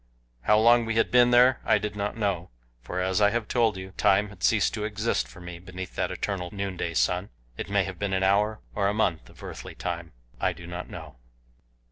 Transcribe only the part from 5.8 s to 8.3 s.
that eternal noonday sun it may have been an